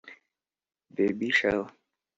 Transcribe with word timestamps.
Baby 0.95 1.29
Shower 1.29 1.69